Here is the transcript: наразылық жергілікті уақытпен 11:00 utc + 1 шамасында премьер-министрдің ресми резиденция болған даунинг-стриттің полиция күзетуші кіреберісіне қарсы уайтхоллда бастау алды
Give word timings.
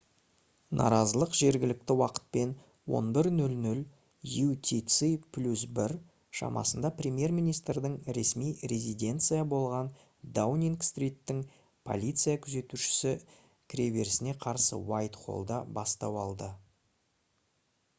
наразылық 0.79 1.35
жергілікті 1.39 1.95
уақытпен 2.03 2.53
11:00 2.99 3.81
utc 4.45 4.97
+ 5.39 5.77
1 5.81 5.93
шамасында 6.39 6.91
премьер-министрдің 7.03 7.99
ресми 8.19 8.49
резиденция 8.73 9.45
болған 9.53 9.93
даунинг-стриттің 10.41 11.45
полиция 11.93 12.37
күзетуші 12.49 13.15
кіреберісіне 13.75 14.37
қарсы 14.49 14.81
уайтхоллда 14.83 15.63
бастау 15.79 16.21
алды 16.27 16.53